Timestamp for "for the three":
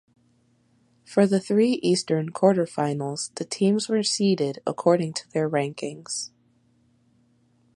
1.05-1.73